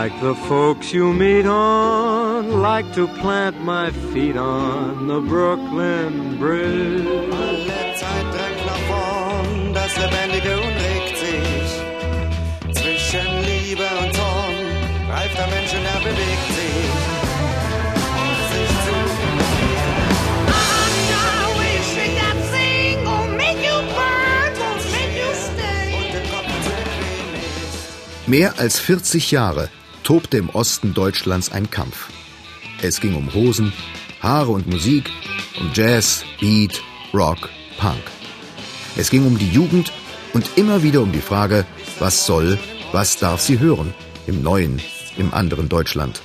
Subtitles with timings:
[0.00, 7.06] Like the folks you meet on, like to plant my feet on the Brooklyn Bridge.
[7.06, 11.70] Alle Zeit drängt nach vorn, das Lebendige und regt sich.
[12.82, 14.54] Zwischen Liebe und Zorn
[15.10, 16.60] reift der Mensch und er bewegt sich.
[16.60, 17.19] Sich
[28.30, 29.68] Mehr als 40 Jahre
[30.04, 32.10] tobte im Osten Deutschlands ein Kampf.
[32.80, 33.72] Es ging um Hosen,
[34.20, 35.10] Haare und Musik,
[35.58, 36.80] um Jazz, Beat,
[37.12, 38.04] Rock, Punk.
[38.96, 39.92] Es ging um die Jugend
[40.32, 41.66] und immer wieder um die Frage,
[41.98, 42.56] was soll,
[42.92, 43.92] was darf sie hören
[44.28, 44.80] im neuen,
[45.16, 46.22] im anderen Deutschland.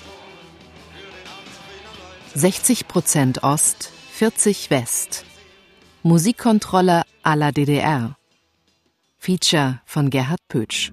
[2.36, 5.26] 60 Prozent Ost, 40 West.
[6.04, 8.16] Musikkontrolle à la DDR.
[9.18, 10.92] Feature von Gerhard Pötsch.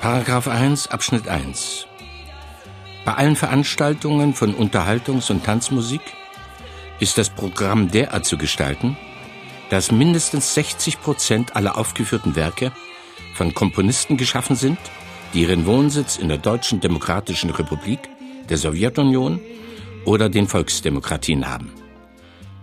[0.00, 1.86] Paragraph 1 Abschnitt 1
[3.04, 6.00] Bei allen Veranstaltungen von Unterhaltungs- und Tanzmusik
[7.00, 8.96] ist das Programm derart zu gestalten,
[9.68, 12.72] dass mindestens 60 Prozent aller aufgeführten Werke
[13.34, 14.78] von Komponisten geschaffen sind,
[15.34, 18.00] die ihren Wohnsitz in der Deutschen Demokratischen Republik,
[18.48, 19.38] der Sowjetunion
[20.06, 21.74] oder den Volksdemokratien haben.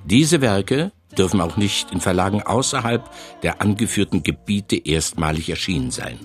[0.05, 3.07] Diese Werke dürfen auch nicht in Verlagen außerhalb
[3.43, 6.17] der angeführten Gebiete erstmalig erschienen sein.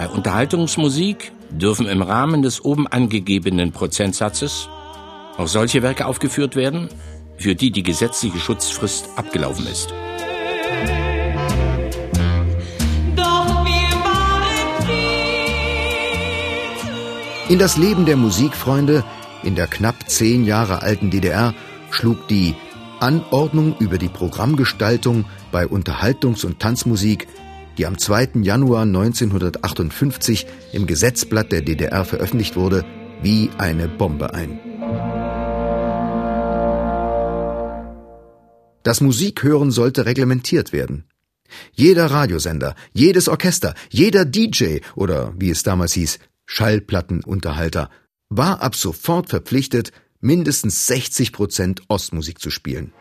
[0.00, 4.66] Bei Unterhaltungsmusik dürfen im Rahmen des oben angegebenen Prozentsatzes
[5.36, 6.88] auch solche Werke aufgeführt werden,
[7.36, 9.92] für die die gesetzliche Schutzfrist abgelaufen ist.
[17.50, 19.04] In das Leben der Musikfreunde
[19.42, 21.52] in der knapp zehn Jahre alten DDR
[21.90, 22.54] schlug die
[23.00, 27.28] Anordnung über die Programmgestaltung bei Unterhaltungs- und Tanzmusik,
[27.80, 28.42] die am 2.
[28.42, 32.84] Januar 1958 im Gesetzblatt der DDR veröffentlicht wurde,
[33.22, 34.60] wie eine Bombe ein.
[38.82, 41.04] Das Musikhören sollte reglementiert werden.
[41.72, 47.88] Jeder Radiosender, jedes Orchester, jeder DJ oder wie es damals hieß, Schallplattenunterhalter
[48.28, 52.92] war ab sofort verpflichtet, mindestens 60 Prozent Ostmusik zu spielen.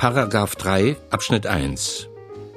[0.00, 2.08] Paragraph 3 Abschnitt 1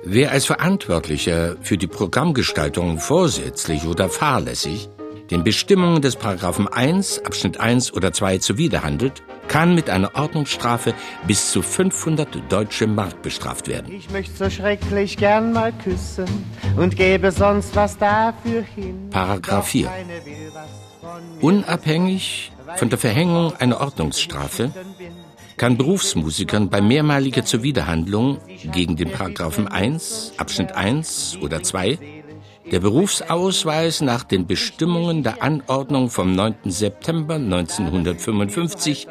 [0.06, 4.88] Wer als Verantwortlicher für die Programmgestaltung vorsätzlich oder fahrlässig
[5.30, 10.94] den Bestimmungen des Paragraphen 1 Abschnitt 1 oder 2 zuwiderhandelt, kann mit einer Ordnungsstrafe
[11.28, 13.92] bis zu 500 deutsche Mark bestraft werden.
[13.92, 16.46] Ich möchte so schrecklich gern mal küssen
[16.78, 19.10] und gebe sonst was dafür hin.
[19.10, 19.88] Paragraph Doch 4.
[19.88, 20.70] keine will was
[21.02, 21.44] von mir.
[21.44, 24.72] Unabhängig von der Verhängung einer Ordnungsstrafe
[25.58, 28.40] kann Berufsmusikern bei mehrmaliger Zuwiderhandlung
[28.72, 31.98] gegen den Paragraphen 1, Abschnitt 1 oder 2
[32.72, 36.56] der Berufsausweis nach den Bestimmungen der Anordnung vom 9.
[36.66, 39.08] September 1955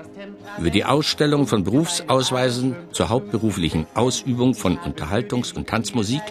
[0.58, 6.22] über die Ausstellung von Berufsausweisen zur hauptberuflichen Ausübung von Unterhaltungs- und Tanzmusik,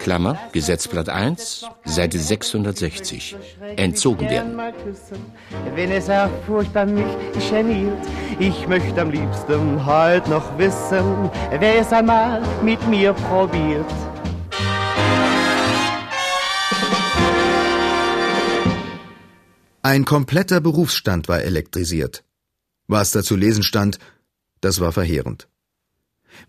[0.00, 3.36] Klammer, Gesetzblatt 1, Seite 660,
[3.76, 4.58] entzogen werden.
[5.74, 7.04] wenn es auch furchtbar mich
[7.50, 7.98] geniert.
[8.38, 13.84] Ich möchte am liebsten heute noch wissen, wer es einmal mit mir probiert.
[19.82, 22.24] Ein kompletter Berufsstand war elektrisiert.
[22.86, 23.98] Was da zu lesen stand,
[24.60, 25.48] das war verheerend.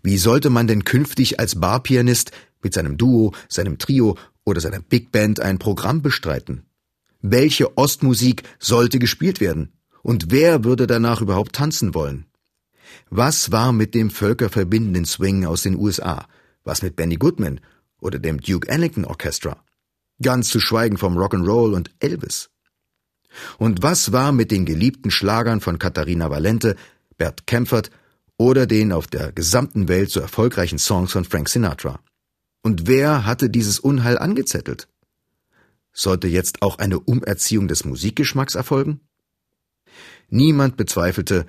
[0.02, 2.30] Wie sollte man denn künftig als Barpianist
[2.62, 6.64] mit seinem Duo, seinem Trio oder seiner Big Band ein Programm bestreiten?
[7.20, 9.72] Welche Ostmusik sollte gespielt werden?
[10.02, 12.26] Und wer würde danach überhaupt tanzen wollen?
[13.10, 16.26] Was war mit dem völkerverbindenden Swing aus den USA?
[16.64, 17.60] Was mit Benny Goodman
[18.00, 19.62] oder dem Duke Ellington Orchestra?
[20.20, 22.50] Ganz zu schweigen vom Rock'n'Roll und Elvis.
[23.58, 26.76] Und was war mit den geliebten Schlagern von Katharina Valente,
[27.16, 27.90] Bert Kempfert
[28.36, 32.00] oder den auf der gesamten Welt so erfolgreichen Songs von Frank Sinatra?
[32.62, 34.88] Und wer hatte dieses Unheil angezettelt?
[35.92, 39.00] Sollte jetzt auch eine Umerziehung des Musikgeschmacks erfolgen?
[40.30, 41.44] Niemand bezweifelte,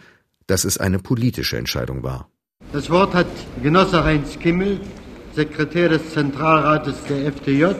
[0.47, 2.29] dass es eine politische Entscheidung war.
[2.73, 3.27] Das Wort hat
[3.61, 4.81] Genosse Heinz Kimmel,
[5.35, 7.75] Sekretär des Zentralrates der FDJ.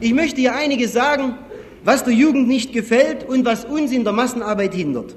[0.00, 1.36] Ich möchte hier einiges sagen,
[1.84, 5.16] was der Jugend nicht gefällt und was uns in der Massenarbeit hindert.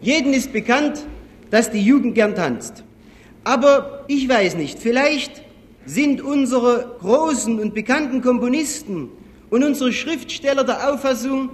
[0.00, 1.04] Jeden ist bekannt,
[1.50, 2.84] dass die Jugend gern tanzt.
[3.44, 5.42] Aber ich weiß nicht, vielleicht
[5.88, 9.08] sind unsere großen und bekannten Komponisten
[9.48, 11.48] und unsere Schriftsteller der Auffassung,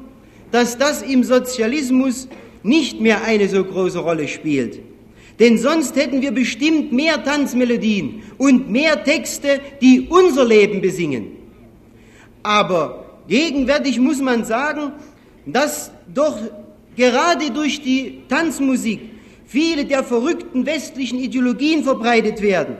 [0.50, 2.26] dass das im Sozialismus
[2.64, 4.81] nicht mehr eine so große Rolle spielt.
[5.38, 11.26] Denn sonst hätten wir bestimmt mehr Tanzmelodien und mehr Texte, die unser Leben besingen.
[12.42, 14.92] Aber gegenwärtig muss man sagen,
[15.46, 16.38] dass doch
[16.96, 19.00] gerade durch die Tanzmusik
[19.46, 22.76] viele der verrückten westlichen Ideologien verbreitet werden.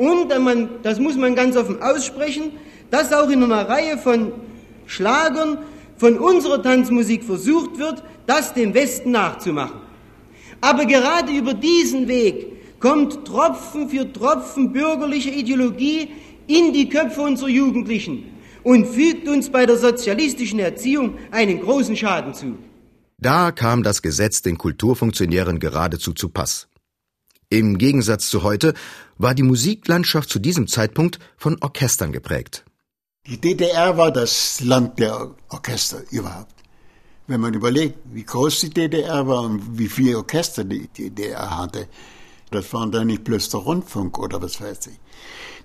[0.00, 2.52] Und man, das muss man ganz offen aussprechen,
[2.90, 4.32] dass auch in einer Reihe von
[4.86, 5.58] Schlagern
[5.98, 9.78] von unserer Tanzmusik versucht wird, das dem Westen nachzumachen.
[10.62, 16.08] Aber gerade über diesen Weg kommt Tropfen für Tropfen bürgerliche Ideologie
[16.46, 18.24] in die Köpfe unserer Jugendlichen
[18.62, 22.56] und fügt uns bei der sozialistischen Erziehung einen großen Schaden zu.
[23.18, 26.69] Da kam das Gesetz den Kulturfunktionären geradezu zu Pass.
[27.52, 28.74] Im Gegensatz zu heute
[29.18, 32.64] war die Musiklandschaft zu diesem Zeitpunkt von Orchestern geprägt.
[33.26, 36.54] Die DDR war das Land der Orchester überhaupt.
[37.26, 41.88] Wenn man überlegt, wie groß die DDR war und wie viele Orchester die DDR hatte,
[42.52, 45.00] das waren dann nicht bloß der Rundfunk oder was weiß ich.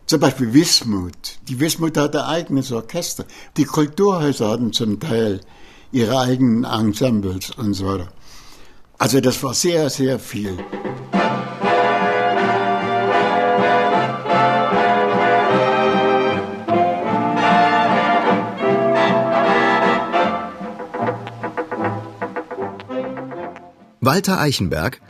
[0.08, 1.38] Zum Beispiel Wismut.
[1.48, 3.26] Die Wismut hatte eigenes Orchester.
[3.58, 5.40] Die Kulturhäuser hatten zum Teil
[5.92, 8.12] ihre eigenen Ensembles und so weiter.
[8.98, 10.58] Also das war sehr, sehr viel.
[24.06, 25.02] Walter Eichenberg,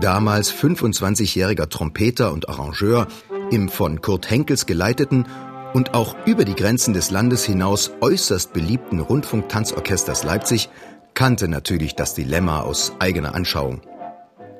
[0.00, 3.06] damals 25-jähriger Trompeter und Arrangeur
[3.52, 5.26] im von Kurt Henkels geleiteten
[5.72, 10.68] und auch über die Grenzen des Landes hinaus äußerst beliebten Rundfunktanzorchesters Leipzig,
[11.14, 13.82] kannte natürlich das Dilemma aus eigener Anschauung.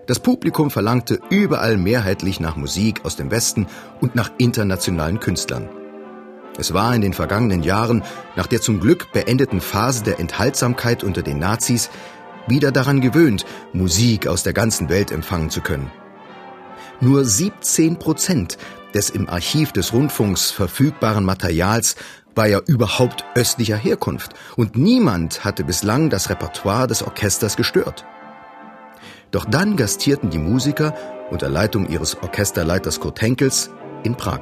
[0.07, 3.67] Das Publikum verlangte überall mehrheitlich nach Musik aus dem Westen
[4.01, 5.69] und nach internationalen Künstlern.
[6.59, 8.05] Es war in den vergangenen Jahren,
[8.37, 11.91] nach der zum Glück beendeten Phase der Enthaltsamkeit unter den Nazis,
[12.47, 15.91] wieder daran gewöhnt, Musik aus der ganzen Welt empfangen zu können.
[17.01, 18.59] Nur 17 Prozent
[18.95, 21.97] des im Archiv des Rundfunks verfügbaren Materials
[22.35, 28.05] war ja überhaupt östlicher Herkunft und niemand hatte bislang das Repertoire des Orchesters gestört.
[29.31, 30.95] Doch dann gastierten die Musiker
[31.31, 33.71] unter Leitung ihres Orchesterleiters Kurt Henkels
[34.03, 34.41] in Prag.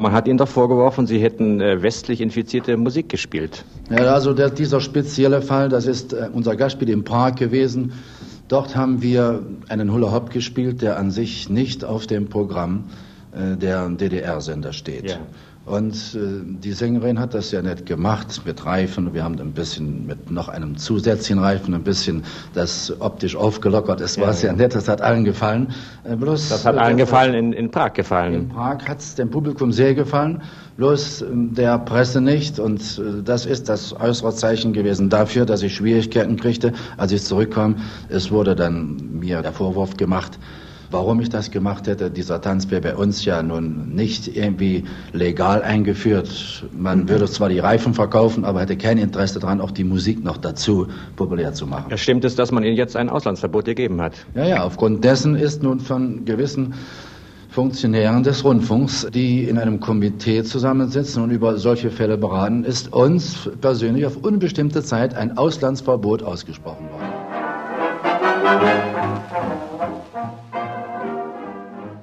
[0.00, 3.66] Man hat ihnen doch vorgeworfen, sie hätten äh, westlich infizierte Musik gespielt.
[3.90, 7.92] Ja, also der, dieser spezielle Fall, das ist äh, unser Gastspiel in Prag gewesen.
[8.48, 12.84] Dort haben wir einen Hula Hop gespielt, der an sich nicht auf dem Programm
[13.32, 15.10] äh, der DDR-Sender steht.
[15.10, 15.18] Ja.
[15.70, 19.14] Und äh, die Sängerin hat das ja nett gemacht mit Reifen.
[19.14, 22.24] Wir haben ein bisschen mit noch einem zusätzlichen Reifen ein bisschen
[22.54, 24.00] das optisch aufgelockert.
[24.00, 25.68] Es war ja, sehr nett, das hat allen gefallen.
[26.02, 28.34] Äh, bloß, das hat allen gefallen, in, in Prag gefallen.
[28.34, 30.42] In Prag hat es dem Publikum sehr gefallen,
[30.76, 32.58] bloß äh, der Presse nicht.
[32.58, 37.22] Und äh, das ist das äußere Zeichen gewesen dafür, dass ich Schwierigkeiten kriegte, als ich
[37.22, 37.76] zurückkam.
[38.08, 40.36] Es wurde dann mir der Vorwurf gemacht,
[40.92, 44.82] Warum ich das gemacht hätte, dieser Tanz wäre bei uns ja nun nicht irgendwie
[45.12, 46.64] legal eingeführt.
[46.76, 50.36] Man würde zwar die Reifen verkaufen, aber hätte kein Interesse daran, auch die Musik noch
[50.36, 51.90] dazu populär zu machen.
[51.90, 54.14] Ja, stimmt es, dass man Ihnen jetzt ein Auslandsverbot gegeben hat?
[54.34, 56.74] Ja, ja, aufgrund dessen ist nun von gewissen
[57.50, 63.48] Funktionären des Rundfunks, die in einem Komitee zusammensitzen und über solche Fälle beraten, ist uns
[63.60, 68.99] persönlich auf unbestimmte Zeit ein Auslandsverbot ausgesprochen worden.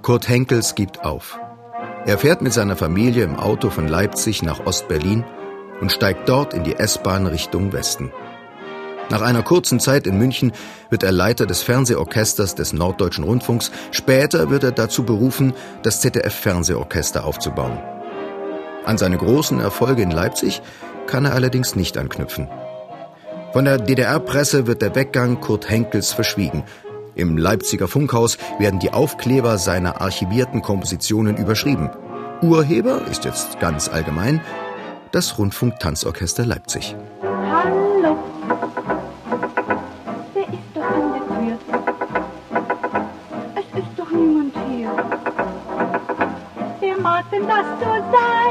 [0.07, 1.37] Kurt Henkels gibt auf.
[2.05, 5.25] Er fährt mit seiner Familie im Auto von Leipzig nach Ostberlin
[5.81, 8.13] und steigt dort in die S-Bahn Richtung Westen.
[9.09, 10.53] Nach einer kurzen Zeit in München
[10.89, 13.69] wird er Leiter des Fernsehorchesters des Norddeutschen Rundfunks.
[13.91, 17.77] Später wird er dazu berufen, das ZDF-Fernsehorchester aufzubauen.
[18.85, 20.61] An seine großen Erfolge in Leipzig
[21.07, 22.47] kann er allerdings nicht anknüpfen.
[23.51, 26.63] Von der DDR-Presse wird der Weggang Kurt Henkels verschwiegen.
[27.17, 31.89] Im Leipziger Funkhaus werden die Aufkleber seiner archivierten Kompositionen überschrieben.
[32.43, 34.39] Urheber ist jetzt ganz allgemein
[35.11, 36.95] das Rundfunktanzorchester Leipzig.
[37.23, 38.19] Hallo,
[40.35, 41.57] wer ist doch an der Tür?
[43.55, 44.91] Es ist doch niemand hier.
[46.79, 48.46] Wer mag denn das so sein?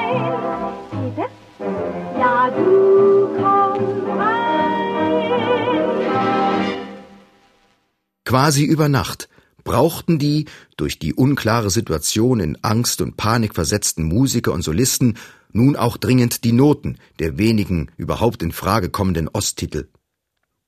[8.37, 9.31] Quasi über Nacht
[9.65, 10.45] brauchten die
[10.77, 15.17] durch die unklare Situation in Angst und Panik versetzten Musiker und Solisten
[15.53, 19.89] nun auch dringend die Noten der wenigen überhaupt in Frage kommenden Osttitel.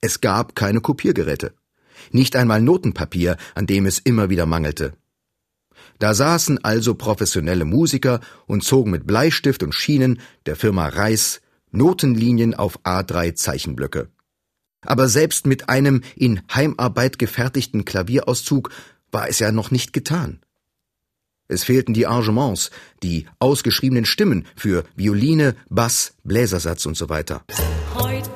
[0.00, 1.52] Es gab keine Kopiergeräte.
[2.10, 4.94] Nicht einmal Notenpapier, an dem es immer wieder mangelte.
[5.98, 12.54] Da saßen also professionelle Musiker und zogen mit Bleistift und Schienen der Firma Reis Notenlinien
[12.54, 14.08] auf A3 Zeichenblöcke.
[14.82, 18.70] Aber selbst mit einem in Heimarbeit gefertigten Klavierauszug
[19.10, 20.40] war es ja noch nicht getan.
[21.48, 22.70] Es fehlten die Arrangements,
[23.02, 27.42] die ausgeschriebenen Stimmen für Violine, Bass, Bläsersatz und so weiter.
[27.94, 28.30] Heute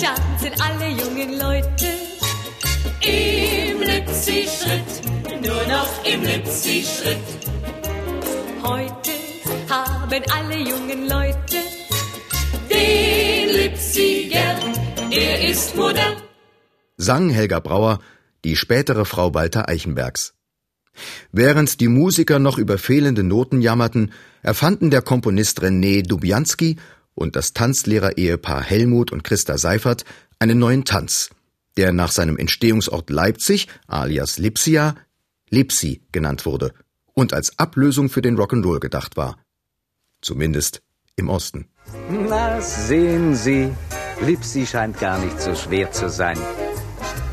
[0.00, 1.86] tanzen alle jungen Leute
[3.00, 7.18] im Lipsi-Schritt, nur noch im Lipsi-Schritt.
[8.64, 9.12] Heute
[9.68, 11.81] haben alle jungen Leute
[12.72, 14.58] den Lipsi gern,
[15.10, 16.16] er ist modern.
[16.96, 18.00] Sang Helga Brauer,
[18.44, 20.34] die spätere Frau Walter Eichenbergs.
[21.30, 24.12] Während die Musiker noch über fehlende Noten jammerten,
[24.42, 26.76] erfanden der Komponist René Dubianski
[27.14, 30.04] und das Tanzlehrer-Ehepaar Helmut und Christa Seifert
[30.38, 31.30] einen neuen Tanz,
[31.76, 34.96] der nach seinem Entstehungsort Leipzig, alias Lipsia,
[35.50, 36.72] Lipsi genannt wurde
[37.14, 39.38] und als Ablösung für den Rock'n'Roll gedacht war.
[40.20, 40.82] Zumindest
[41.16, 41.68] im Osten.
[42.08, 43.72] Na, sehen Sie,
[44.20, 46.38] Lipsi scheint gar nicht so schwer zu sein.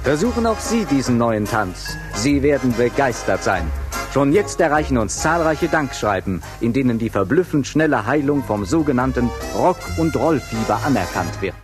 [0.04, 1.98] Versuchen auch Sie diesen neuen Tanz.
[2.16, 3.70] Sie werden begeistert sein.
[4.14, 9.98] Schon jetzt erreichen uns zahlreiche Dankschreiben, in denen die verblüffend schnelle Heilung vom sogenannten Rock-
[9.98, 11.56] und Rollfieber anerkannt wird.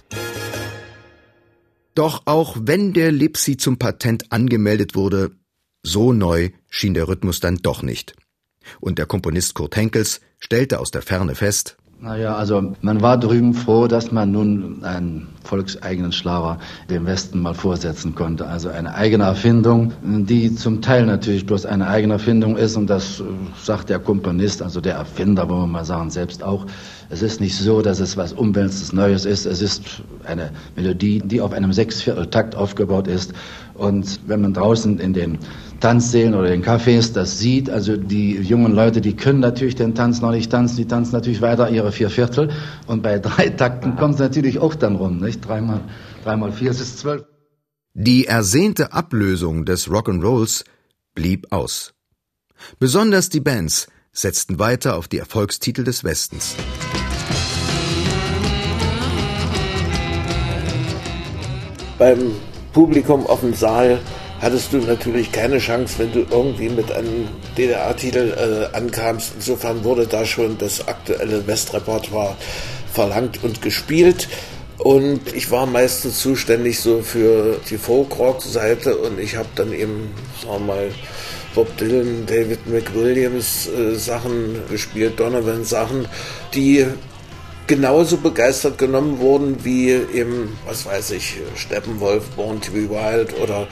[1.96, 5.32] Doch auch wenn der Lipsi zum Patent angemeldet wurde,
[5.82, 8.16] so neu schien der Rhythmus dann doch nicht.
[8.80, 13.56] Und der Komponist Kurt Henkels stellte aus der Ferne fest, naja, also man war drüben
[13.56, 18.46] froh, dass man nun einen volkseigenen Schlager dem Westen mal vorsetzen konnte.
[18.46, 23.22] Also eine eigene Erfindung, die zum Teil natürlich bloß eine eigene Erfindung ist und das
[23.22, 23.24] äh,
[23.60, 26.68] sagt der Komponist, also der Erfinder, wollen wir mal sagen, selbst auch.
[27.10, 29.48] Es ist nicht so, dass es was Umwälzendes Neues ist.
[29.48, 33.34] Es ist eine Melodie, die auf einem Sechsvierteltakt aufgebaut ist.
[33.76, 35.38] Und wenn man draußen in den
[35.82, 40.22] Tanzsälen oder den Cafés das sieht, also die jungen Leute, die können natürlich den Tanz
[40.22, 42.52] noch nicht tanzen, die tanzen natürlich weiter ihre vier Viertel.
[42.88, 45.46] Und bei drei Takten kommt es natürlich auch dann rum, nicht?
[45.46, 45.82] Dreimal,
[46.24, 47.26] dreimal vier, es ist zwölf.
[47.94, 50.64] Die ersehnte Ablösung des Rock'n'Rolls
[51.14, 51.94] blieb aus.
[52.80, 56.56] Besonders die Bands setzten weiter auf die Erfolgstitel des Westens.
[61.98, 62.32] Beim
[62.76, 64.00] Publikum auf dem Saal
[64.42, 68.34] hattest du natürlich keine Chance, wenn du irgendwie mit einem DDR-Titel
[68.74, 69.32] äh, ankamst.
[69.38, 72.36] Insofern wurde da schon das aktuelle Westrepertoire
[72.92, 74.28] verlangt und gespielt.
[74.78, 80.14] Und ich war meistens zuständig so für die Folk-Rock-Seite und ich habe dann eben,
[80.44, 80.92] sagen wir mal,
[81.56, 86.10] Bob Dylan, David McWilliams äh, Sachen gespielt, Donovan Sachen,
[86.54, 86.86] die
[87.68, 93.68] genauso begeistert genommen wurden wie eben, was weiß ich, Steppenwolf, Born to be Wild oder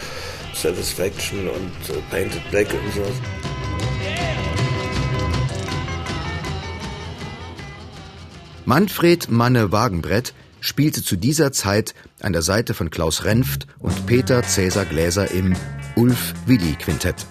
[0.56, 3.06] Satisfaction und äh, Painted Black und so.
[8.66, 14.42] Manfred Manne Wagenbrett spielte zu dieser Zeit an der Seite von Klaus Renft und Peter
[14.44, 15.54] Cäsar Gläser im
[15.96, 17.26] Ulf Willi Quintett.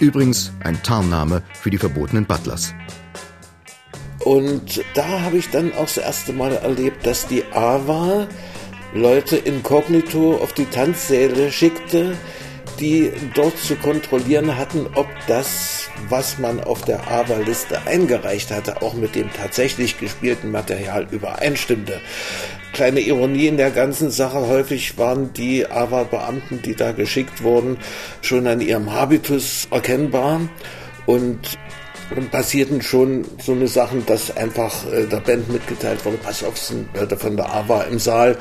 [0.00, 2.74] Übrigens ein Tarnname für die verbotenen Butlers.
[4.30, 8.28] Und da habe ich dann auch das erste Mal erlebt, dass die AWA
[8.94, 12.16] Leute inkognito auf die Tanzsäle schickte,
[12.78, 18.94] die dort zu kontrollieren hatten, ob das, was man auf der AWA-Liste eingereicht hatte, auch
[18.94, 22.00] mit dem tatsächlich gespielten Material übereinstimmte.
[22.72, 27.78] Kleine Ironie in der ganzen Sache, häufig waren die AWA-Beamten, die da geschickt wurden,
[28.22, 30.42] schon an ihrem Habitus erkennbar
[31.06, 31.58] und
[32.30, 36.88] passierten schon so eine Sachen, dass einfach äh, der Band mitgeteilt wurde, pass auf, sind
[36.94, 38.36] Leute von der AWA im Saal.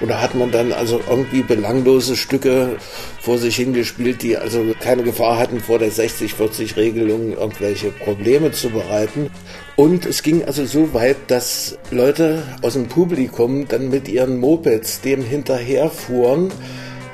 [0.00, 2.76] Und da hat man dann also irgendwie belanglose Stücke
[3.20, 9.30] vor sich hingespielt, die also keine Gefahr hatten, vor der 60-40-Regelung irgendwelche Probleme zu bereiten.
[9.76, 15.00] Und es ging also so weit, dass Leute aus dem Publikum dann mit ihren Mopeds
[15.00, 16.52] dem hinterherfuhren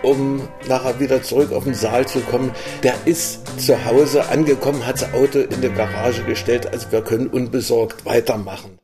[0.03, 2.53] um nachher wieder zurück auf den Saal zu kommen.
[2.83, 7.29] Der ist zu Hause angekommen, hat das Auto in die Garage gestellt, also wir können
[7.29, 8.79] unbesorgt weitermachen.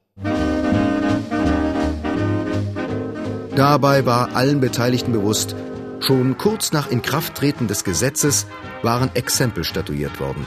[3.54, 5.56] Dabei war allen Beteiligten bewusst,
[6.00, 8.46] schon kurz nach Inkrafttreten des Gesetzes
[8.82, 10.46] waren Exempel statuiert worden.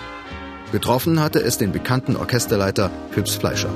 [0.71, 3.71] Getroffen hatte es den bekannten Orchesterleiter Phipps Fleischer.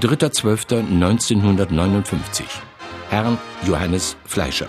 [0.00, 2.44] 3.12.1959
[3.10, 4.68] Herrn Johannes Fleischer.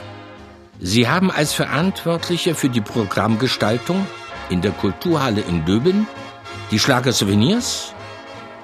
[0.80, 4.08] Sie haben als Verantwortlicher für die Programmgestaltung
[4.50, 6.08] in der Kulturhalle in Döben
[6.72, 7.94] die Schlagersouvenirs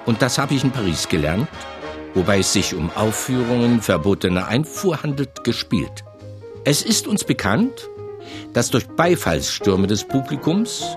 [0.04, 1.48] und das habe ich in Paris gelernt,
[2.14, 6.02] wobei es sich um Aufführungen verbotener Einfuhr handelt, gespielt.
[6.64, 7.88] Es ist uns bekannt,
[8.52, 10.96] dass durch Beifallsstürme des Publikums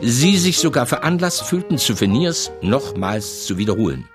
[0.00, 4.08] sie sich sogar veranlasst fühlten, Souvenirs nochmals zu wiederholen.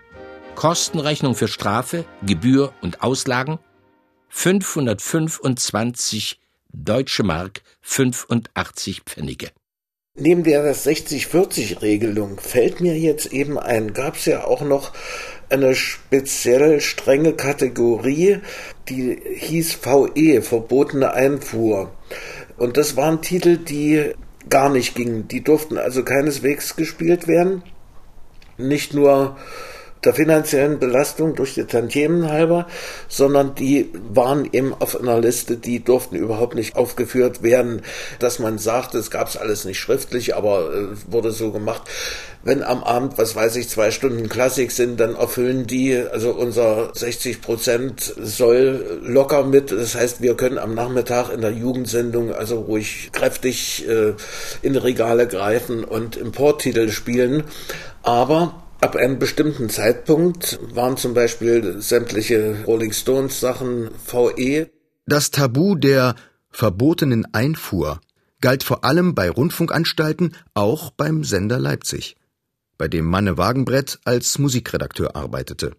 [0.56, 3.60] Kostenrechnung für Strafe, Gebühr und Auslagen
[4.30, 6.40] 525
[6.72, 9.50] deutsche Mark 85 Pfennige.
[10.16, 14.92] Neben der 60-40-Regelung fällt mir jetzt eben ein, gab es ja auch noch
[15.50, 18.40] eine speziell strenge Kategorie,
[18.88, 21.92] die hieß VE, verbotene Einfuhr.
[22.58, 24.14] Und das waren Titel, die
[24.50, 25.28] gar nicht gingen.
[25.28, 27.64] Die durften also keineswegs gespielt werden.
[28.58, 29.38] Nicht nur
[30.04, 32.68] der finanziellen Belastung durch die Tantiemen halber,
[33.08, 37.82] sondern die waren eben auf einer Liste, die durften überhaupt nicht aufgeführt werden,
[38.20, 41.84] dass man sagt, es gab es alles nicht schriftlich, aber äh, wurde so gemacht.
[42.42, 46.92] Wenn am Abend, was weiß ich, zwei Stunden Klassik sind, dann erfüllen die, also unser
[46.94, 49.74] 60 Prozent soll locker mit.
[49.74, 54.14] Das heißt, wir können am Nachmittag in der Jugendsendung also ruhig kräftig äh,
[54.62, 57.44] in Regale greifen und Importtitel spielen.
[58.04, 64.70] Aber Ab einem bestimmten Zeitpunkt waren zum Beispiel sämtliche Rolling Stones Sachen VE.
[65.06, 66.16] Das Tabu der
[66.50, 68.00] verbotenen Einfuhr
[68.40, 72.16] galt vor allem bei Rundfunkanstalten, auch beim Sender Leipzig,
[72.78, 75.76] bei dem Manne Wagenbrett als Musikredakteur arbeitete.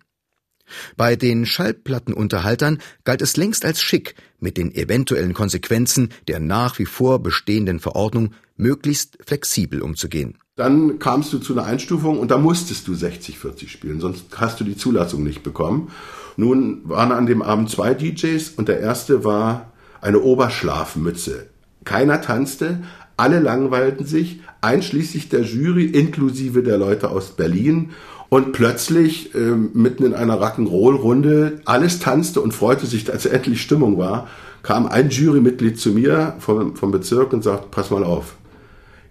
[0.99, 6.87] Bei den Schallplattenunterhaltern galt es längst als schick, mit den eventuellen Konsequenzen der nach wie
[6.87, 10.37] vor bestehenden Verordnung möglichst flexibel umzugehen.
[10.60, 14.64] Dann kamst du zu einer Einstufung und da musstest du 60-40 spielen, sonst hast du
[14.64, 15.88] die Zulassung nicht bekommen.
[16.36, 21.46] Nun waren an dem Abend zwei DJs und der erste war eine Oberschlafmütze.
[21.84, 22.82] Keiner tanzte,
[23.16, 27.92] alle langweilten sich, einschließlich der Jury, inklusive der Leute aus Berlin.
[28.28, 33.96] Und plötzlich, äh, mitten in einer Rock'n'Roll-Runde, alles tanzte und freute sich, als endlich Stimmung
[33.96, 34.28] war,
[34.62, 38.34] kam ein Jurymitglied zu mir vom, vom Bezirk und sagt, pass mal auf,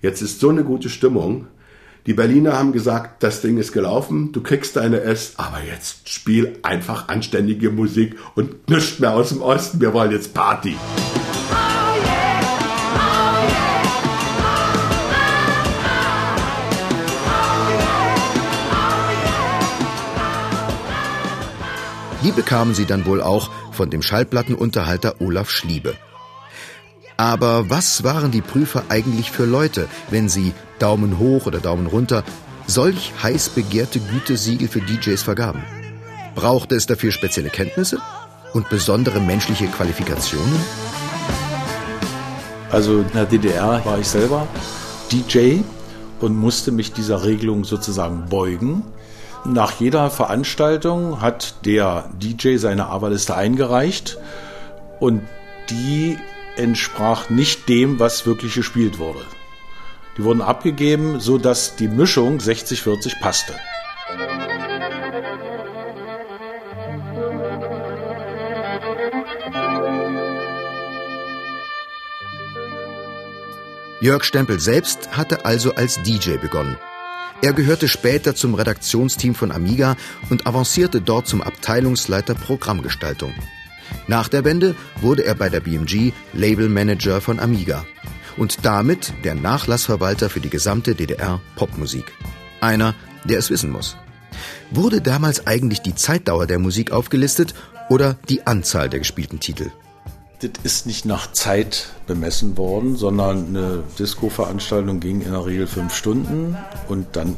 [0.02, 1.48] Jetzt ist so eine gute Stimmung.
[2.06, 6.58] Die Berliner haben gesagt, das Ding ist gelaufen, du kriegst deine S, aber jetzt spiel
[6.64, 10.78] einfach anständige Musik und nichts mehr aus dem Osten, wir wollen jetzt Party.
[22.24, 25.96] Die bekamen sie dann wohl auch von dem Schallplattenunterhalter Olaf Schliebe.
[27.20, 32.24] Aber was waren die Prüfer eigentlich für Leute, wenn sie Daumen hoch oder Daumen runter
[32.66, 35.62] solch heiß begehrte Gütesiegel für DJs vergaben?
[36.34, 38.00] Brauchte es dafür spezielle Kenntnisse
[38.54, 40.62] und besondere menschliche Qualifikationen?
[42.72, 44.48] Also in der DDR war ich selber
[45.12, 45.58] DJ
[46.22, 48.86] und musste mich dieser Regelung sozusagen beugen.
[49.44, 54.18] Nach jeder Veranstaltung hat der DJ seine AWA-Liste eingereicht
[55.02, 55.22] und
[55.70, 56.18] die
[56.60, 59.26] entsprach nicht dem, was wirklich gespielt wurde.
[60.18, 63.56] Die wurden abgegeben, so dass die Mischung 60-40 passte.
[74.02, 76.78] Jörg Stempel selbst hatte also als DJ begonnen.
[77.42, 79.96] Er gehörte später zum Redaktionsteam von Amiga
[80.30, 83.34] und avancierte dort zum Abteilungsleiter Programmgestaltung.
[84.10, 87.86] Nach der Wende wurde er bei der BMG Labelmanager von Amiga
[88.38, 92.12] und damit der Nachlassverwalter für die gesamte DDR Popmusik.
[92.60, 92.96] Einer,
[93.26, 93.98] der es wissen muss.
[94.72, 97.54] Wurde damals eigentlich die Zeitdauer der Musik aufgelistet
[97.88, 99.70] oder die Anzahl der gespielten Titel?
[100.40, 105.94] Das ist nicht nach Zeit bemessen worden, sondern eine Disco-Veranstaltung ging in der Regel fünf
[105.94, 107.38] Stunden und dann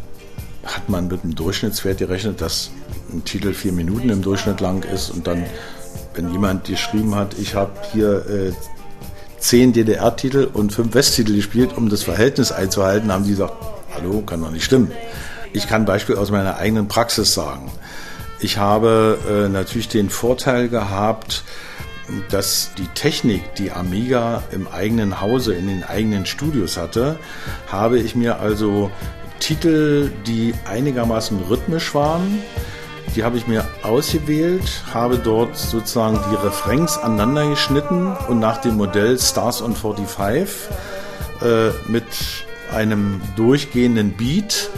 [0.63, 2.71] hat man mit einem Durchschnittswert gerechnet, dass
[3.11, 5.45] ein Titel vier Minuten im Durchschnitt lang ist und dann
[6.13, 8.51] wenn jemand geschrieben hat, ich habe hier äh,
[9.39, 13.53] zehn DDR-Titel und fünf Westtitel gespielt, um das Verhältnis einzuhalten, haben die gesagt,
[13.95, 14.91] hallo, kann doch nicht stimmen.
[15.53, 17.71] Ich kann ein Beispiel aus meiner eigenen Praxis sagen.
[18.39, 21.43] Ich habe äh, natürlich den Vorteil gehabt,
[22.29, 27.17] dass die Technik, die Amiga im eigenen Hause, in den eigenen Studios hatte,
[27.67, 28.91] habe ich mir also
[29.39, 32.39] Titel, die einigermaßen rhythmisch waren,
[33.15, 38.77] die habe ich mir ausgewählt, habe dort sozusagen die Refrains aneinander geschnitten und nach dem
[38.77, 40.69] Modell Stars on 45
[41.41, 42.05] äh, mit
[42.73, 44.69] einem durchgehenden Beat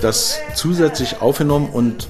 [0.00, 2.08] das zusätzlich aufgenommen und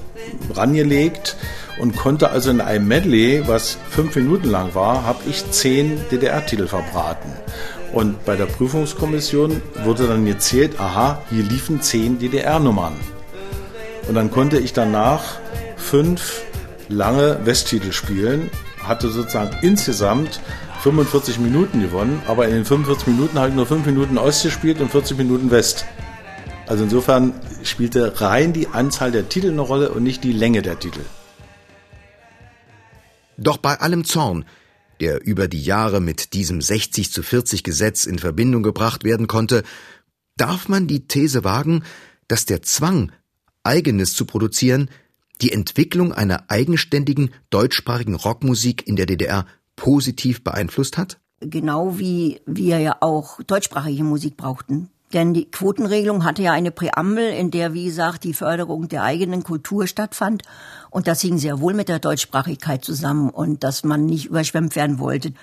[0.53, 1.35] rangelegt
[1.79, 6.67] und konnte also in einem Medley, was fünf Minuten lang war, habe ich zehn DDR-Titel
[6.67, 7.31] verbraten.
[7.93, 12.93] Und bei der Prüfungskommission wurde dann gezählt, aha, hier liefen zehn DDR-Nummern.
[14.07, 15.39] Und dann konnte ich danach
[15.77, 16.43] fünf
[16.89, 18.49] lange Westtitel spielen,
[18.83, 20.39] hatte sozusagen insgesamt
[20.81, 24.91] 45 Minuten gewonnen, aber in den 45 Minuten halt nur 5 Minuten Ost gespielt und
[24.91, 25.85] 40 Minuten West.
[26.67, 30.79] Also insofern spielte rein die Anzahl der Titel eine Rolle und nicht die Länge der
[30.79, 31.01] Titel.
[33.37, 34.45] Doch bei allem Zorn,
[34.99, 39.63] der über die Jahre mit diesem 60 zu 40 Gesetz in Verbindung gebracht werden konnte,
[40.37, 41.83] darf man die These wagen,
[42.27, 43.11] dass der Zwang,
[43.65, 44.89] eigenes zu produzieren,
[45.41, 51.17] die Entwicklung einer eigenständigen deutschsprachigen Rockmusik in der DDR positiv beeinflusst hat?
[51.41, 54.89] Genau wie wir ja auch deutschsprachige Musik brauchten.
[55.13, 59.43] Denn die Quotenregelung hatte ja eine Präambel, in der, wie gesagt, die Förderung der eigenen
[59.43, 60.43] Kultur stattfand.
[60.89, 64.99] Und das hing sehr wohl mit der Deutschsprachigkeit zusammen und dass man nicht überschwemmt werden
[64.99, 65.33] wollte.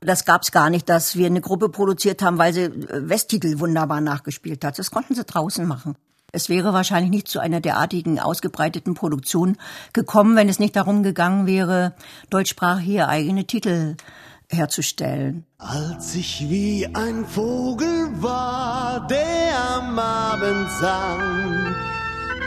[0.00, 3.58] Das gab es gar nicht, dass wir eine Gruppe produziert haben, weil sie äh, Westtitel
[3.58, 4.78] wunderbar nachgespielt hat.
[4.78, 5.96] Das konnten sie draußen machen.
[6.32, 9.58] Es wäre wahrscheinlich nicht zu einer derartigen ausgebreiteten Produktion
[9.92, 11.94] gekommen, wenn es nicht darum gegangen wäre,
[12.30, 13.96] deutschsprachige eigene Titel
[14.48, 15.44] herzustellen.
[15.58, 21.74] Als ich wie ein Vogel war, der am Abend sang,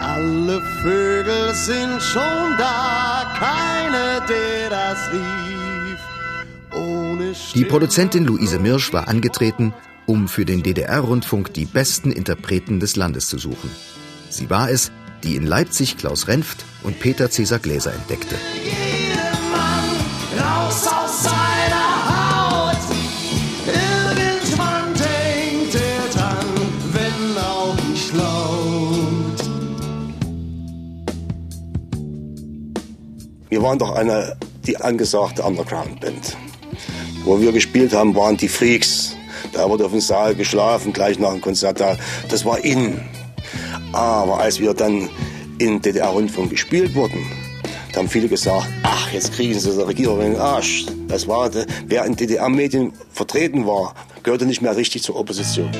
[0.00, 5.67] Alle Vögel sind schon da, keiner, der das rief.
[7.54, 9.74] Die Produzentin Luise Mirsch war angetreten,
[10.06, 13.70] um für den DDR-Rundfunk die besten Interpreten des Landes zu suchen.
[14.30, 14.92] Sie war es,
[15.24, 18.36] die in Leipzig Klaus Renft und Peter Cäsar Gläser entdeckte.
[33.50, 36.36] Wir waren doch eine, die angesagte Underground-Band.
[37.28, 39.14] Wo wir gespielt haben, waren die Freaks.
[39.52, 41.94] Da wurde auf dem Saal geschlafen, gleich nach dem Konzert da.
[42.30, 43.02] Das war in.
[43.92, 45.10] Aber als wir dann
[45.58, 47.30] in DDR-Rundfunk gespielt wurden,
[47.92, 50.86] da haben viele gesagt, ach, jetzt kriegen sie der Regierung in den Arsch.
[51.06, 55.70] Das war, der- wer in DDR-Medien vertreten war, gehörte nicht mehr richtig zur Opposition.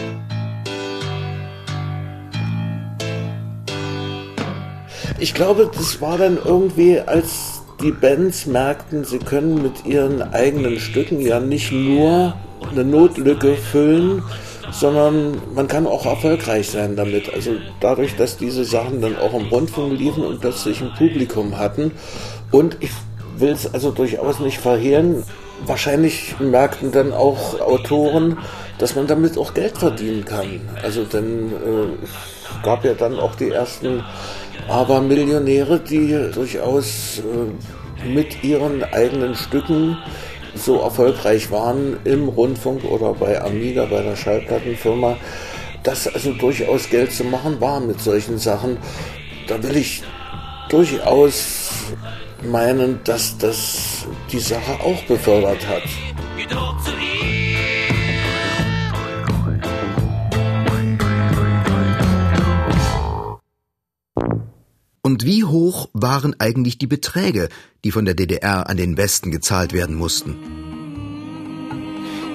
[5.18, 10.80] Ich glaube, das war dann irgendwie, als die Bands merkten, sie können mit ihren eigenen
[10.80, 12.34] Stücken ja nicht nur
[12.70, 14.22] eine Notlücke füllen,
[14.72, 17.32] sondern man kann auch erfolgreich sein damit.
[17.32, 21.92] Also dadurch, dass diese Sachen dann auch im Rundfunk liefen und plötzlich ein Publikum hatten.
[22.50, 22.90] Und ich
[23.36, 25.22] will es also durchaus nicht verheeren.
[25.66, 28.38] Wahrscheinlich merkten dann auch Autoren,
[28.78, 30.60] dass man damit auch Geld verdienen kann.
[30.82, 34.04] Also denn äh, gab ja dann auch die ersten
[34.66, 39.98] aber Millionäre, die durchaus äh, mit ihren eigenen Stücken
[40.54, 45.16] so erfolgreich waren im Rundfunk oder bei Amiga, bei der Schallplattenfirma,
[45.82, 48.78] dass also durchaus Geld zu machen war mit solchen Sachen.
[49.46, 50.02] Da will ich
[50.68, 51.70] durchaus
[52.42, 55.82] meinen, dass das die Sache auch befördert hat.
[65.08, 67.48] Und wie hoch waren eigentlich die Beträge,
[67.82, 70.36] die von der DDR an den Westen gezahlt werden mussten?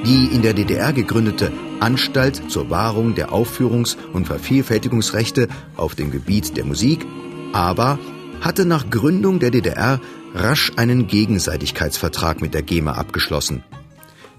[0.07, 6.57] Die in der DDR gegründete Anstalt zur Wahrung der Aufführungs- und Vervielfältigungsrechte auf dem Gebiet
[6.57, 7.05] der Musik,
[7.51, 7.99] aber
[8.41, 10.01] hatte nach Gründung der DDR
[10.33, 13.63] rasch einen Gegenseitigkeitsvertrag mit der GEMA abgeschlossen.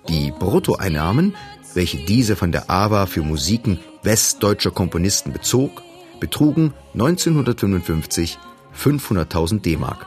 [0.08, 1.36] Die Bruttoeinnahmen,
[1.74, 5.84] welche diese von der AWA für Musiken westdeutscher Komponisten bezog,
[6.20, 8.38] betrugen 1955
[8.76, 10.06] 500.000 D-Mark,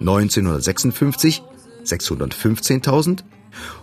[0.00, 1.42] 1956
[1.84, 3.24] 615.000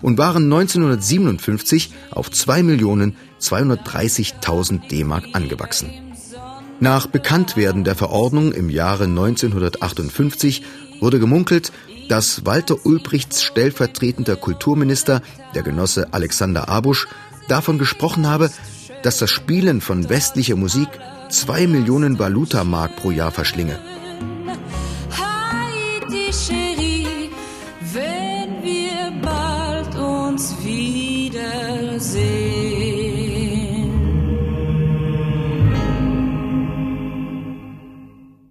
[0.01, 5.91] und waren 1957 auf 2.230.000 D-Mark angewachsen.
[6.79, 10.63] Nach Bekanntwerden der Verordnung im Jahre 1958
[11.01, 11.73] wurde gemunkelt,
[12.07, 15.21] dass Walter Ulbrichts stellvertretender Kulturminister,
[15.53, 17.07] der Genosse Alexander Abusch,
[17.47, 18.49] davon gesprochen habe,
[19.03, 20.87] dass das Spielen von westlicher Musik
[21.29, 23.79] zwei Millionen Valuta-Mark pro Jahr verschlinge.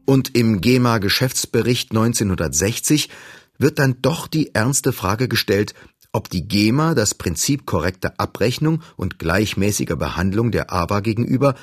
[0.07, 3.11] Und im GEMA-Geschäftsbericht 1960
[3.59, 5.75] wird dann doch die ernste Frage gestellt,
[6.13, 11.55] ob die GEMA das Prinzip korrekter Abrechnung und gleichmäßiger Behandlung der ABA gegenüber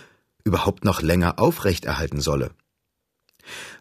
[0.45, 2.51] überhaupt noch länger aufrechterhalten solle.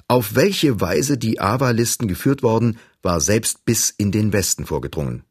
[0.08, 5.22] Auf welche Weise die ABA-Listen geführt worden, war selbst bis in den Westen vorgedrungen.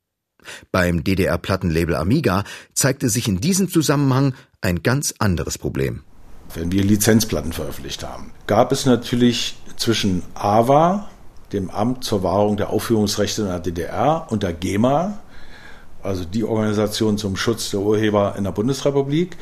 [0.72, 2.44] Beim DDR-Plattenlabel Amiga
[2.74, 6.04] zeigte sich in diesem Zusammenhang ein ganz anderes Problem.
[6.56, 11.10] wenn wir Lizenzplatten veröffentlicht haben, gab es natürlich zwischen AWA,
[11.52, 15.20] dem Amt zur Wahrung der Aufführungsrechte in der DDR, und der GEMA,
[16.04, 19.38] also die Organisation zum Schutz der Urheber in der Bundesrepublik,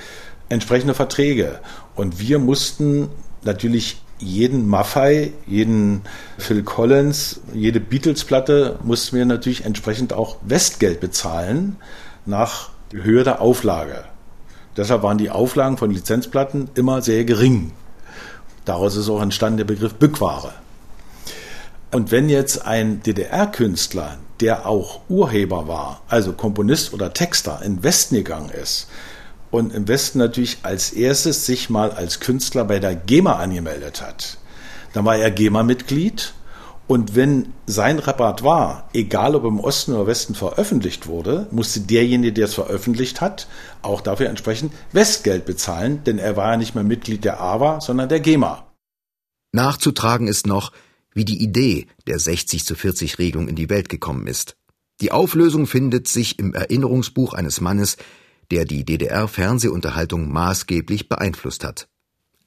[0.52, 1.60] entsprechende Verträge.
[1.96, 3.10] Und wir mussten
[3.44, 6.02] natürlich jeden Maffei, jeden
[6.38, 11.78] Phil Collins, jede Beatles-Platte mussten wir natürlich entsprechend auch Westgeld bezahlen
[12.26, 14.04] nach Höhe der Auflage.
[14.78, 17.72] Deshalb waren die Auflagen von Lizenzplatten immer sehr gering.
[18.64, 20.54] Daraus ist auch entstanden der Begriff Bückware.
[21.92, 28.16] Und wenn jetzt ein DDR-Künstler, der auch Urheber war, also Komponist oder Texter, in Westen
[28.16, 28.88] gegangen ist
[29.52, 34.38] und im Westen natürlich als erstes sich mal als Künstler bei der GEMA angemeldet hat,
[34.94, 36.34] dann war er GEMA-Mitglied
[36.88, 42.46] und wenn sein Repertoire, egal ob im Osten oder Westen veröffentlicht wurde, musste derjenige, der
[42.46, 43.48] es veröffentlicht hat,
[43.82, 48.10] auch dafür entsprechend Westgeld bezahlen, denn er war ja nicht mehr Mitglied der AWA, sondern
[48.10, 48.66] der GEMA.
[49.54, 50.74] Nachzutragen ist noch,
[51.14, 54.58] wie die Idee der 60 zu 40 Regelung in die Welt gekommen ist.
[55.00, 57.96] Die Auflösung findet sich im Erinnerungsbuch eines Mannes,
[58.52, 61.88] der die DDR-Fernsehunterhaltung maßgeblich beeinflusst hat.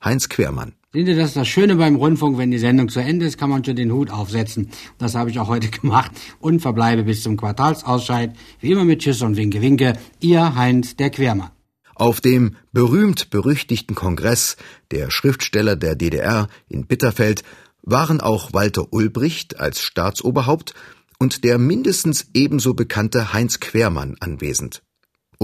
[0.04, 0.74] Heinz Quermann.
[0.92, 3.50] Sehen Sie, das ist das Schöne beim Rundfunk, wenn die Sendung zu Ende ist, kann
[3.50, 4.68] man schon den Hut aufsetzen.
[4.98, 9.22] Das habe ich auch heute gemacht und verbleibe bis zum Quartalsausscheid, wie immer mit Tschüss
[9.22, 11.50] und Winke Winke, Ihr Heinz der Quermann.
[11.96, 14.56] Auf dem berühmt-berüchtigten Kongress
[14.90, 17.42] der Schriftsteller der DDR in Bitterfeld
[17.82, 20.74] waren auch Walter Ulbricht als Staatsoberhaupt
[21.18, 24.82] und der mindestens ebenso bekannte Heinz Quermann anwesend.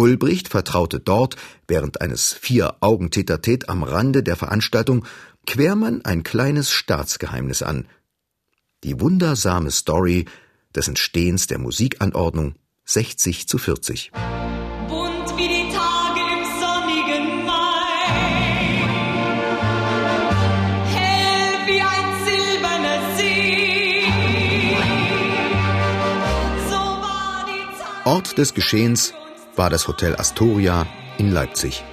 [0.01, 1.37] Ulbricht vertraute dort
[1.69, 5.05] während eines Vier-Augen-Tetatet am Rande der Veranstaltung
[5.47, 7.87] Quermann ein kleines Staatsgeheimnis an.
[8.83, 10.25] Die wundersame Story
[10.75, 12.55] des Entstehens der Musikanordnung
[12.87, 14.11] 60 zu 40.
[14.89, 18.81] Bunt wie die Tage im sonnigen Mai.
[20.97, 24.03] Hell wie ein silberner See.
[26.71, 28.07] So war die Zeit.
[28.07, 29.13] Ort des Geschehens
[29.61, 30.87] war das Hotel Astoria
[31.19, 31.85] in Leipzig.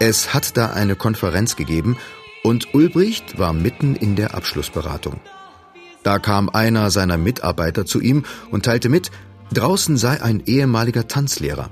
[0.00, 1.96] Es hat da eine Konferenz gegeben
[2.42, 5.18] und Ulbricht war mitten in der Abschlussberatung.
[6.02, 9.10] Da kam einer seiner Mitarbeiter zu ihm und teilte mit,
[9.54, 11.70] draußen sei ein ehemaliger Tanzlehrer.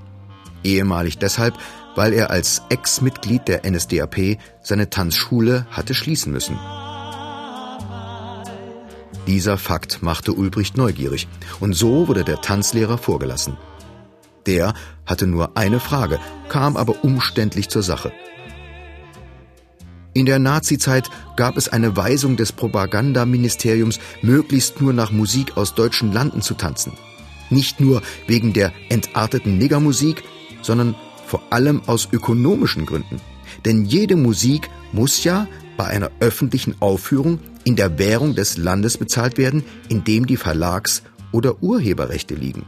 [0.64, 1.58] Ehemalig deshalb,
[1.94, 6.58] weil er als Ex-Mitglied der NSDAP seine Tanzschule hatte schließen müssen.
[9.26, 11.28] Dieser Fakt machte Ulbricht neugierig
[11.60, 13.58] und so wurde der Tanzlehrer vorgelassen.
[14.50, 14.74] Der
[15.06, 18.10] hatte nur eine Frage, kam aber umständlich zur Sache.
[20.12, 26.12] In der Nazizeit gab es eine Weisung des Propagandaministeriums, möglichst nur nach Musik aus deutschen
[26.12, 26.94] Landen zu tanzen.
[27.48, 30.24] Nicht nur wegen der entarteten Negermusik,
[30.62, 33.20] sondern vor allem aus ökonomischen Gründen.
[33.64, 39.38] Denn jede Musik muss ja bei einer öffentlichen Aufführung in der Währung des Landes bezahlt
[39.38, 42.64] werden, in dem die Verlags- oder Urheberrechte liegen.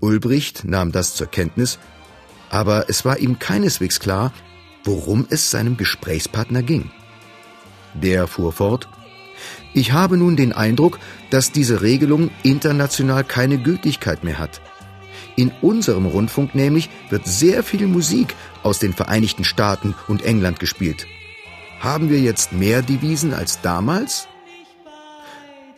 [0.00, 1.78] Ulbricht nahm das zur Kenntnis,
[2.50, 4.32] aber es war ihm keineswegs klar,
[4.84, 6.90] worum es seinem Gesprächspartner ging.
[7.94, 8.88] Der fuhr fort
[9.74, 10.98] Ich habe nun den Eindruck,
[11.30, 14.60] dass diese Regelung international keine Gültigkeit mehr hat.
[15.36, 21.06] In unserem Rundfunk nämlich wird sehr viel Musik aus den Vereinigten Staaten und England gespielt.
[21.80, 24.28] Haben wir jetzt mehr Devisen als damals?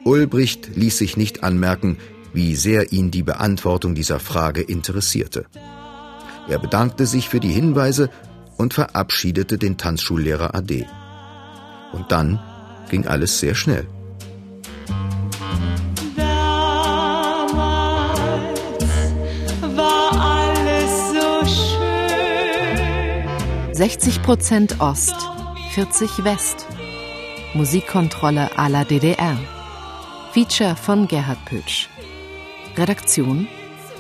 [0.04, 1.98] Ulbricht ließ sich nicht anmerken,
[2.32, 5.46] wie sehr ihn die Beantwortung dieser Frage interessierte.
[6.48, 8.10] Er bedankte sich für die Hinweise
[8.56, 10.86] und verabschiedete den Tanzschullehrer AD.
[11.92, 12.40] Und dann
[12.90, 13.86] ging alles sehr schnell.
[19.76, 21.78] War alles so schön.
[23.74, 25.16] 60 Prozent Ost,
[25.74, 26.66] 40 West.
[27.54, 29.38] Musikkontrolle à la DDR.
[30.32, 31.88] Feature von Gerhard Pötsch.
[32.78, 33.48] Redaktion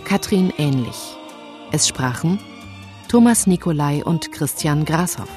[0.04, 1.16] Katrin Ähnlich.
[1.72, 2.38] Es sprachen
[3.08, 5.28] Thomas Nicolai und Christian Grashoff.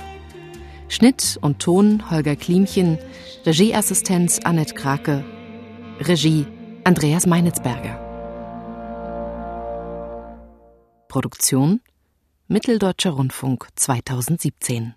[0.89, 2.99] Schnitt und Ton Holger Klimchen,
[3.43, 5.25] Regieassistenz Annette Krake,
[6.01, 6.45] Regie
[6.83, 7.97] Andreas Meinitzberger.
[11.07, 11.81] Produktion
[12.47, 14.93] Mitteldeutscher Rundfunk 2017